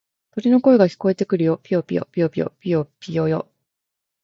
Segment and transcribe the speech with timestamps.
[0.31, 1.59] 鳥の声が聞こえてくるよ。
[1.61, 3.47] ぴよぴよ、ぴよぴよ、ぴよぴよよ。